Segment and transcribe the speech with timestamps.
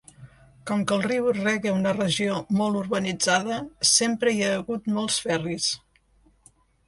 [0.69, 3.59] Com que el riu rega una regió molt urbanitzada,
[3.91, 5.69] sempre hi ha hagut molts ferris.